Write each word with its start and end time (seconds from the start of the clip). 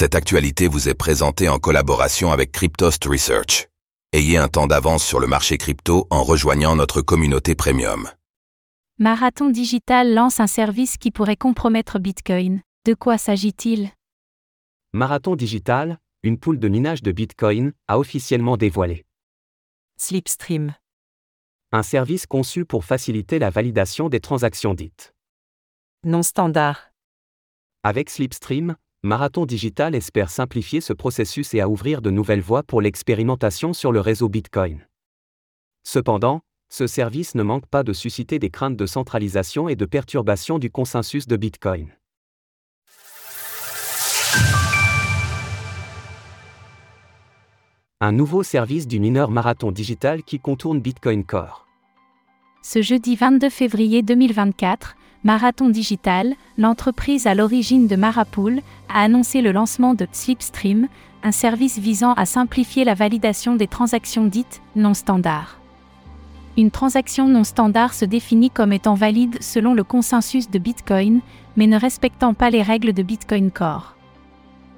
Cette 0.00 0.14
actualité 0.14 0.68
vous 0.68 0.88
est 0.88 0.94
présentée 0.94 1.48
en 1.48 1.58
collaboration 1.58 2.30
avec 2.30 2.52
Cryptost 2.52 3.04
Research. 3.04 3.66
Ayez 4.12 4.36
un 4.36 4.46
temps 4.46 4.68
d'avance 4.68 5.04
sur 5.04 5.18
le 5.18 5.26
marché 5.26 5.58
crypto 5.58 6.06
en 6.10 6.22
rejoignant 6.22 6.76
notre 6.76 7.02
communauté 7.02 7.56
premium. 7.56 8.08
Marathon 9.00 9.50
Digital 9.50 10.14
lance 10.14 10.38
un 10.38 10.46
service 10.46 10.98
qui 10.98 11.10
pourrait 11.10 11.34
compromettre 11.34 11.98
Bitcoin. 11.98 12.60
De 12.86 12.94
quoi 12.94 13.18
s'agit-il? 13.18 13.90
Marathon 14.92 15.34
Digital, 15.34 15.98
une 16.22 16.38
poule 16.38 16.60
de 16.60 16.68
minage 16.68 17.02
de 17.02 17.10
Bitcoin, 17.10 17.72
a 17.88 17.98
officiellement 17.98 18.56
dévoilé. 18.56 19.04
Slipstream. 19.96 20.76
Un 21.72 21.82
service 21.82 22.26
conçu 22.26 22.64
pour 22.64 22.84
faciliter 22.84 23.40
la 23.40 23.50
validation 23.50 24.08
des 24.08 24.20
transactions 24.20 24.74
dites. 24.74 25.12
Non 26.04 26.22
standard. 26.22 26.92
Avec 27.82 28.10
Slipstream, 28.10 28.76
Marathon 29.08 29.46
Digital 29.46 29.94
espère 29.94 30.28
simplifier 30.28 30.82
ce 30.82 30.92
processus 30.92 31.54
et 31.54 31.62
à 31.62 31.68
ouvrir 31.70 32.02
de 32.02 32.10
nouvelles 32.10 32.42
voies 32.42 32.62
pour 32.62 32.82
l'expérimentation 32.82 33.72
sur 33.72 33.90
le 33.90 34.00
réseau 34.00 34.28
Bitcoin. 34.28 34.86
Cependant, 35.82 36.42
ce 36.68 36.86
service 36.86 37.34
ne 37.34 37.42
manque 37.42 37.66
pas 37.66 37.82
de 37.82 37.94
susciter 37.94 38.38
des 38.38 38.50
craintes 38.50 38.76
de 38.76 38.84
centralisation 38.84 39.70
et 39.70 39.76
de 39.76 39.86
perturbation 39.86 40.58
du 40.58 40.70
consensus 40.70 41.26
de 41.26 41.38
Bitcoin. 41.38 41.88
Un 48.02 48.12
nouveau 48.12 48.42
service 48.42 48.86
du 48.86 49.00
mineur 49.00 49.30
Marathon 49.30 49.72
Digital 49.72 50.22
qui 50.22 50.38
contourne 50.38 50.82
Bitcoin 50.82 51.24
Core. 51.24 51.66
Ce 52.62 52.82
jeudi 52.82 53.16
22 53.16 53.48
février 53.48 54.02
2024, 54.02 54.97
Marathon 55.24 55.68
Digital, 55.68 56.34
l'entreprise 56.56 57.26
à 57.26 57.34
l'origine 57.34 57.88
de 57.88 57.96
Marapool, 57.96 58.60
a 58.88 59.02
annoncé 59.02 59.42
le 59.42 59.50
lancement 59.50 59.94
de 59.94 60.06
Slipstream, 60.12 60.86
un 61.24 61.32
service 61.32 61.78
visant 61.78 62.12
à 62.12 62.24
simplifier 62.24 62.84
la 62.84 62.94
validation 62.94 63.56
des 63.56 63.66
transactions 63.66 64.26
dites 64.26 64.62
non 64.76 64.94
standards. 64.94 65.58
Une 66.56 66.70
transaction 66.70 67.28
non 67.28 67.42
standard 67.42 67.94
se 67.94 68.04
définit 68.04 68.50
comme 68.50 68.72
étant 68.72 68.94
valide 68.94 69.36
selon 69.40 69.74
le 69.74 69.82
consensus 69.82 70.50
de 70.50 70.58
Bitcoin, 70.58 71.20
mais 71.56 71.66
ne 71.66 71.78
respectant 71.78 72.34
pas 72.34 72.50
les 72.50 72.62
règles 72.62 72.92
de 72.92 73.02
Bitcoin 73.02 73.50
Core. 73.50 73.96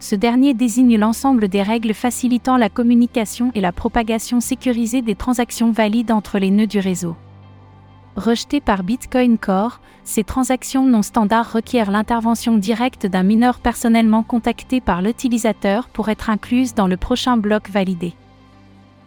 Ce 0.00 0.14
dernier 0.14 0.52
désigne 0.52 0.98
l'ensemble 0.98 1.48
des 1.48 1.62
règles 1.62 1.94
facilitant 1.94 2.58
la 2.58 2.68
communication 2.68 3.50
et 3.54 3.62
la 3.62 3.72
propagation 3.72 4.40
sécurisée 4.40 5.00
des 5.00 5.14
transactions 5.14 5.70
valides 5.70 6.12
entre 6.12 6.38
les 6.38 6.50
nœuds 6.50 6.66
du 6.66 6.78
réseau. 6.78 7.16
Rejetées 8.16 8.62
par 8.62 8.82
Bitcoin 8.82 9.36
Core, 9.36 9.80
ces 10.04 10.24
transactions 10.24 10.86
non 10.86 11.02
standards 11.02 11.52
requièrent 11.52 11.90
l'intervention 11.90 12.56
directe 12.56 13.04
d'un 13.04 13.22
mineur 13.22 13.58
personnellement 13.58 14.22
contacté 14.22 14.80
par 14.80 15.02
l'utilisateur 15.02 15.88
pour 15.88 16.08
être 16.08 16.30
incluse 16.30 16.74
dans 16.74 16.86
le 16.86 16.96
prochain 16.96 17.36
bloc 17.36 17.68
validé. 17.68 18.14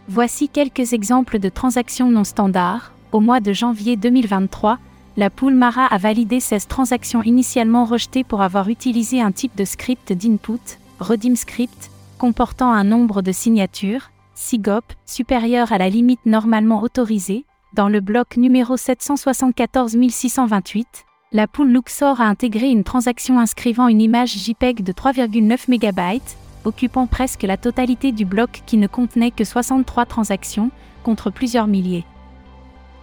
Voici 0.07 0.47
quelques 0.47 0.93
exemples 0.93 1.39
de 1.39 1.49
transactions 1.49 2.11
non 2.11 2.23
standards. 2.23 2.93
Au 3.11 3.19
mois 3.19 3.39
de 3.39 3.51
janvier 3.51 3.95
2023, 3.95 4.77
la 5.17 5.31
pool 5.31 5.55
Mara 5.55 5.85
a 5.87 5.97
validé 5.97 6.39
16 6.39 6.67
transactions 6.67 7.23
initialement 7.23 7.85
rejetées 7.85 8.23
pour 8.23 8.43
avoir 8.43 8.69
utilisé 8.69 9.21
un 9.21 9.31
type 9.31 9.55
de 9.55 9.65
script 9.65 10.13
d'input, 10.13 10.77
redeem 10.99 11.35
script, 11.35 11.89
comportant 12.19 12.71
un 12.71 12.83
nombre 12.83 13.23
de 13.23 13.31
signatures, 13.31 14.11
SIGOP, 14.35 14.85
supérieur 15.07 15.71
à 15.71 15.79
la 15.79 15.89
limite 15.89 16.25
normalement 16.27 16.83
autorisée, 16.83 17.45
dans 17.73 17.87
le 17.87 17.99
bloc 17.99 18.37
numéro 18.37 18.77
774628, 18.77 21.05
la 21.31 21.47
pool 21.47 21.69
Luxor 21.69 22.19
a 22.19 22.25
intégré 22.25 22.69
une 22.69 22.83
transaction 22.83 23.39
inscrivant 23.39 23.87
une 23.87 24.01
image 24.01 24.31
JPEG 24.31 24.81
de 24.81 24.91
3,9 24.91 25.69
MB, 25.69 26.19
occupant 26.65 27.05
presque 27.05 27.43
la 27.43 27.57
totalité 27.57 28.11
du 28.11 28.25
bloc 28.25 28.63
qui 28.65 28.77
ne 28.77 28.87
contenait 28.87 29.29
que 29.29 29.43
63 29.43 30.07
transactions, 30.07 30.71
contre 31.03 31.29
plusieurs 31.29 31.67
milliers. 31.67 32.05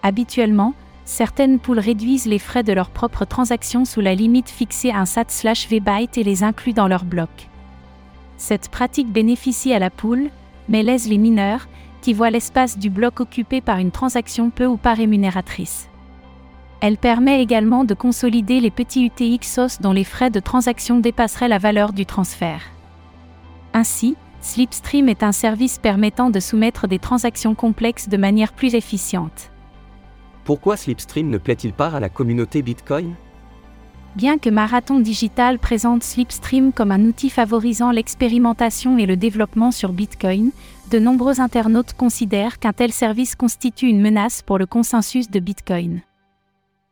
Habituellement, 0.03 0.73
certaines 1.05 1.59
poules 1.59 1.79
réduisent 1.79 2.27
les 2.27 2.37
frais 2.37 2.63
de 2.63 2.73
leurs 2.73 2.89
propres 2.89 3.23
transactions 3.23 3.85
sous 3.85 4.01
la 4.01 4.15
limite 4.15 4.49
fixée 4.49 4.91
à 4.91 4.99
un 4.99 5.05
SAT/VByte 5.05 6.17
et 6.17 6.23
les 6.23 6.43
incluent 6.43 6.73
dans 6.73 6.89
leur 6.89 7.05
bloc. 7.05 7.29
Cette 8.37 8.67
pratique 8.69 9.11
bénéficie 9.11 9.73
à 9.73 9.79
la 9.79 9.89
poule, 9.89 10.29
mais 10.67 10.83
lèse 10.83 11.07
les 11.07 11.17
mineurs, 11.17 11.69
qui 12.01 12.13
voit 12.13 12.29
l'espace 12.29 12.77
du 12.77 12.89
bloc 12.89 13.19
occupé 13.19 13.61
par 13.61 13.77
une 13.77 13.91
transaction 13.91 14.49
peu 14.49 14.65
ou 14.65 14.77
pas 14.77 14.93
rémunératrice. 14.93 15.89
Elle 16.79 16.97
permet 16.97 17.41
également 17.41 17.83
de 17.83 17.93
consolider 17.93 18.59
les 18.59 18.69
petits 18.69 19.05
UTXOS 19.05 19.81
dont 19.81 19.93
les 19.93 20.03
frais 20.03 20.29
de 20.29 20.39
transaction 20.39 20.99
dépasseraient 20.99 21.47
la 21.47 21.57
valeur 21.57 21.91
du 21.91 22.05
transfert. 22.05 22.61
Ainsi, 23.73 24.15
Slipstream 24.41 25.09
est 25.09 25.23
un 25.23 25.31
service 25.31 25.79
permettant 25.79 26.29
de 26.29 26.39
soumettre 26.39 26.87
des 26.87 26.99
transactions 26.99 27.55
complexes 27.55 28.07
de 28.07 28.17
manière 28.17 28.53
plus 28.53 28.75
efficiente. 28.75 29.51
Pourquoi 30.43 30.77
Slipstream 30.77 31.29
ne 31.29 31.37
plaît-il 31.37 31.73
pas 31.73 31.89
à 31.89 31.99
la 31.99 32.09
communauté 32.09 32.61
Bitcoin? 32.61 33.15
Bien 34.17 34.39
que 34.39 34.49
Marathon 34.49 34.99
Digital 34.99 35.59
présente 35.59 36.01
Slipstream 36.01 36.73
comme 36.73 36.89
un 36.89 37.05
outil 37.05 37.29
favorisant 37.29 37.91
l'expérimentation 37.91 38.97
et 38.97 39.05
le 39.05 39.15
développement 39.15 39.69
sur 39.69 39.93
Bitcoin, 39.93 40.49
de 40.89 40.97
nombreux 40.97 41.39
internautes 41.39 41.93
considèrent 41.93 42.57
qu'un 42.57 42.73
tel 42.73 42.91
service 42.91 43.35
constitue 43.35 43.85
une 43.85 44.01
menace 44.01 44.41
pour 44.41 44.57
le 44.57 44.65
consensus 44.65 45.29
de 45.29 45.39
Bitcoin. 45.39 46.01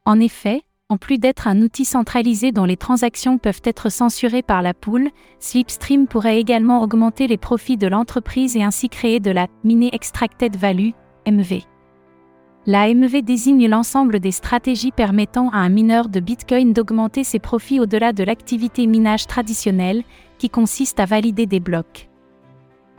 En 0.05 0.19
effet, 0.19 0.61
en 0.87 0.97
plus 0.97 1.17
d'être 1.17 1.47
un 1.47 1.63
outil 1.63 1.83
centralisé 1.83 2.51
dont 2.51 2.65
les 2.65 2.77
transactions 2.77 3.39
peuvent 3.39 3.63
être 3.63 3.89
censurées 3.89 4.43
par 4.43 4.61
la 4.61 4.75
pool, 4.75 5.09
Slipstream 5.39 6.05
pourrait 6.05 6.39
également 6.39 6.83
augmenter 6.83 7.25
les 7.25 7.37
profits 7.37 7.77
de 7.77 7.87
l'entreprise 7.87 8.55
et 8.55 8.61
ainsi 8.61 8.87
créer 8.87 9.19
de 9.19 9.31
la 9.31 9.47
Mine 9.63 9.89
Extracted 9.91 10.55
Value, 10.57 10.91
MV. 11.25 11.63
La 12.67 12.91
MV 12.91 13.21
désigne 13.21 13.67
l'ensemble 13.67 14.19
des 14.19 14.31
stratégies 14.31 14.91
permettant 14.91 15.49
à 15.49 15.57
un 15.57 15.69
mineur 15.69 16.09
de 16.09 16.19
Bitcoin 16.19 16.73
d'augmenter 16.73 17.23
ses 17.23 17.37
profits 17.37 17.79
au-delà 17.79 18.11
de 18.11 18.23
l'activité 18.23 18.87
minage 18.87 19.27
traditionnelle, 19.27 20.03
qui 20.39 20.49
consiste 20.49 20.99
à 20.99 21.05
valider 21.05 21.45
des 21.45 21.59
blocs. 21.59 22.09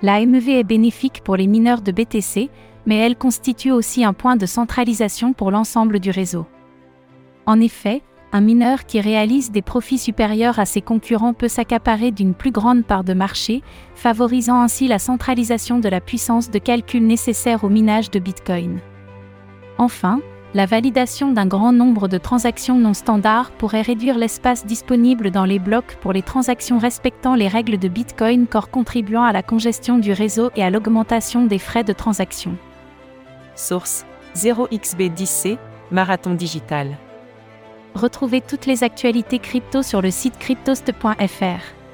La 0.03 0.25
MV 0.25 0.51
est 0.51 0.65
bénéfique 0.65 1.21
pour 1.25 1.35
les 1.35 1.49
mineurs 1.49 1.83
de 1.83 1.91
BTC, 1.91 2.49
mais 2.87 2.99
elle 2.99 3.17
constitue 3.17 3.73
aussi 3.73 4.05
un 4.05 4.13
point 4.13 4.37
de 4.37 4.47
centralisation 4.47 5.33
pour 5.33 5.51
l'ensemble 5.51 5.99
du 5.99 6.11
réseau. 6.11 6.47
En 7.45 7.59
effet, 7.59 8.03
un 8.33 8.43
mineur 8.43 8.87
qui 8.87 9.01
réalise 9.01 9.51
des 9.51 9.63
profits 9.63 9.99
supérieurs 9.99 10.61
à 10.61 10.67
ses 10.67 10.81
concurrents 10.81 11.35
peut 11.35 11.49
s'accaparer 11.49 12.13
d'une 12.13 12.35
plus 12.35 12.53
grande 12.53 12.85
part 12.85 13.03
de 13.03 13.15
marché, 13.15 13.65
favorisant 13.97 14.61
ainsi 14.61 14.87
la 14.87 15.01
centralisation 15.01 15.81
de 15.81 15.89
la 15.89 16.01
puissance 16.01 16.53
de 16.53 16.59
calcul 16.61 17.05
nécessaire 17.05 17.65
au 17.65 17.69
minage 17.69 18.13
de 18.13 18.21
Bitcoin. 18.21 18.79
Enfin, 19.79 20.21
la 20.55 20.65
validation 20.65 21.33
d'un 21.33 21.47
grand 21.47 21.73
nombre 21.73 22.09
de 22.09 22.17
transactions 22.17 22.79
non 22.79 22.95
standards 22.95 23.51
pourrait 23.51 23.83
réduire 23.83 24.17
l'espace 24.17 24.65
disponible 24.65 25.31
dans 25.31 25.45
les 25.45 25.59
blocs 25.59 25.97
pour 26.01 26.15
les 26.15 26.23
transactions 26.23 26.79
respectant 26.79 27.35
les 27.35 27.49
règles 27.49 27.79
de 27.79 27.89
Bitcoin 27.89 28.47
Core 28.47 28.71
contribuant 28.71 29.25
à 29.25 29.33
la 29.33 29.43
congestion 29.43 29.99
du 29.99 30.13
réseau 30.13 30.51
et 30.57 30.63
à 30.63 30.71
l'augmentation 30.71 31.45
des 31.45 31.59
frais 31.59 31.85
de 31.85 31.93
transaction. 31.93 32.57
Source 33.55 34.07
0xB10C, 34.35 35.59
Marathon 35.91 36.35
Digital. 36.35 36.97
Retrouvez 37.95 38.41
toutes 38.41 38.67
les 38.67 38.85
actualités 38.85 39.39
crypto 39.39 39.83
sur 39.83 40.01
le 40.01 40.11
site 40.11 40.39
cryptost.fr. 40.39 41.86